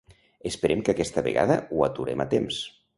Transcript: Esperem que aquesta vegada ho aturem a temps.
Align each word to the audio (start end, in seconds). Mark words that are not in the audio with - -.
Esperem 0.51 0.81
que 0.87 0.95
aquesta 0.97 1.25
vegada 1.29 1.61
ho 1.71 1.87
aturem 1.93 2.29
a 2.29 2.33
temps. 2.37 2.63